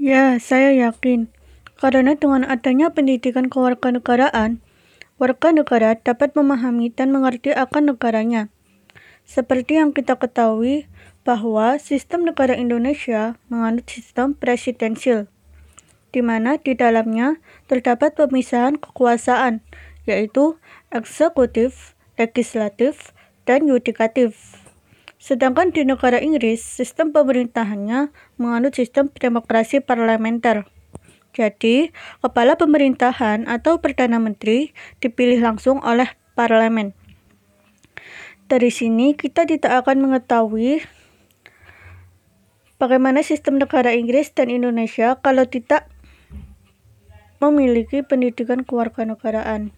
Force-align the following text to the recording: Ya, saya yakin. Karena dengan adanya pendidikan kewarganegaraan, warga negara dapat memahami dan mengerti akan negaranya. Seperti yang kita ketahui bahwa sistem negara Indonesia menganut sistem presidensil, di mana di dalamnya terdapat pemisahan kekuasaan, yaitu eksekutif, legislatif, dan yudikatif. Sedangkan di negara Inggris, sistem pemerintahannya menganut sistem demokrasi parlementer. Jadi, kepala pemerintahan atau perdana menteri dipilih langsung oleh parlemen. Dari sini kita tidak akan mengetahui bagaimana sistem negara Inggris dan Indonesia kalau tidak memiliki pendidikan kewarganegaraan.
Ya, 0.00 0.40
saya 0.40 0.72
yakin. 0.72 1.28
Karena 1.76 2.16
dengan 2.16 2.48
adanya 2.48 2.88
pendidikan 2.88 3.52
kewarganegaraan, 3.52 4.64
warga 5.20 5.52
negara 5.52 5.92
dapat 5.92 6.32
memahami 6.32 6.88
dan 6.88 7.12
mengerti 7.12 7.52
akan 7.52 7.92
negaranya. 7.92 8.48
Seperti 9.28 9.76
yang 9.76 9.92
kita 9.92 10.16
ketahui 10.16 10.88
bahwa 11.20 11.76
sistem 11.76 12.24
negara 12.24 12.56
Indonesia 12.56 13.36
menganut 13.52 13.84
sistem 13.92 14.32
presidensil, 14.32 15.28
di 16.16 16.24
mana 16.24 16.56
di 16.56 16.72
dalamnya 16.72 17.36
terdapat 17.68 18.16
pemisahan 18.16 18.80
kekuasaan, 18.80 19.60
yaitu 20.08 20.56
eksekutif, 20.88 21.92
legislatif, 22.16 23.12
dan 23.44 23.68
yudikatif. 23.68 24.59
Sedangkan 25.20 25.68
di 25.68 25.84
negara 25.84 26.16
Inggris, 26.16 26.64
sistem 26.64 27.12
pemerintahannya 27.12 28.08
menganut 28.40 28.72
sistem 28.72 29.12
demokrasi 29.12 29.84
parlementer. 29.84 30.64
Jadi, 31.36 31.92
kepala 32.24 32.56
pemerintahan 32.56 33.44
atau 33.44 33.84
perdana 33.84 34.16
menteri 34.16 34.72
dipilih 35.04 35.44
langsung 35.44 35.78
oleh 35.84 36.08
parlemen. 36.32 36.96
Dari 38.48 38.72
sini 38.72 39.14
kita 39.14 39.46
tidak 39.46 39.86
akan 39.86 40.10
mengetahui 40.10 40.82
bagaimana 42.80 43.20
sistem 43.22 43.62
negara 43.62 43.94
Inggris 43.94 44.34
dan 44.34 44.50
Indonesia 44.50 45.20
kalau 45.22 45.46
tidak 45.46 45.86
memiliki 47.38 48.02
pendidikan 48.02 48.66
kewarganegaraan. 48.66 49.70